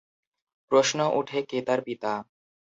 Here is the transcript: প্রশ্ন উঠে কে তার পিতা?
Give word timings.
প্রশ্ন 0.71 0.99
উঠে 1.19 1.39
কে 1.49 1.59
তার 1.67 1.79
পিতা? 1.87 2.11